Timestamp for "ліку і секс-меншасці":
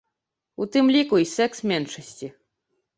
0.97-2.35